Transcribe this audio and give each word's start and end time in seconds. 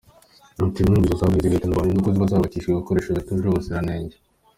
Ati 0.65 0.65
"Mujya 0.65 0.83
mwumva 0.85 1.05
inzu 1.13 1.19
zaguye, 1.21 1.41
zigahitana 1.43 1.73
abantu, 1.75 1.91
ni 1.93 1.99
uko 2.01 2.09
ziba 2.13 2.29
zarubakishijwe 2.29 2.73
ibikoresho 2.77 3.09
bitujuje 3.11 3.47
ubuziranenge. 3.49 4.15